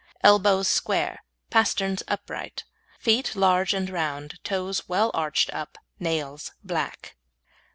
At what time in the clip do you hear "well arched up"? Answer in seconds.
4.89-5.77